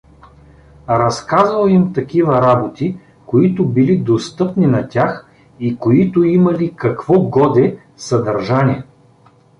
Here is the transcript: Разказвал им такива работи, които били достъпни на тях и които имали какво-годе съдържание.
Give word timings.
Разказвал 0.89 1.67
им 1.67 1.93
такива 1.93 2.41
работи, 2.41 2.99
които 3.25 3.65
били 3.65 3.97
достъпни 3.97 4.67
на 4.67 4.89
тях 4.89 5.27
и 5.59 5.77
които 5.77 6.23
имали 6.23 6.75
какво-годе 6.75 7.77
съдържание. 7.97 8.83